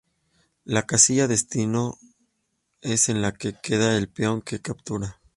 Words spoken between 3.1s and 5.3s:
la que queda el peón que captura.